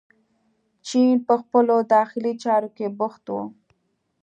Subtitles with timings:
[0.87, 3.35] چین په خپلو داخلي چارو کې بوخت و.